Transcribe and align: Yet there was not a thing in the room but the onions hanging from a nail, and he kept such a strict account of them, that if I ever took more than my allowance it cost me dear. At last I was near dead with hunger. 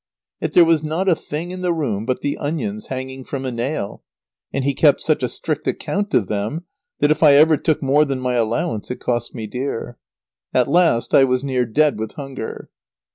Yet 0.41 0.53
there 0.53 0.65
was 0.65 0.81
not 0.83 1.07
a 1.07 1.15
thing 1.15 1.51
in 1.51 1.61
the 1.61 1.71
room 1.71 2.07
but 2.07 2.21
the 2.21 2.35
onions 2.39 2.87
hanging 2.87 3.23
from 3.23 3.45
a 3.45 3.51
nail, 3.51 4.01
and 4.51 4.63
he 4.63 4.73
kept 4.73 4.99
such 5.01 5.21
a 5.21 5.27
strict 5.29 5.67
account 5.67 6.15
of 6.15 6.25
them, 6.27 6.65
that 7.01 7.11
if 7.11 7.21
I 7.21 7.33
ever 7.33 7.55
took 7.55 7.83
more 7.83 8.03
than 8.03 8.19
my 8.19 8.33
allowance 8.33 8.89
it 8.89 8.95
cost 8.99 9.35
me 9.35 9.45
dear. 9.45 9.99
At 10.55 10.67
last 10.67 11.13
I 11.13 11.23
was 11.25 11.43
near 11.43 11.67
dead 11.67 11.99
with 11.99 12.13
hunger. 12.13 12.71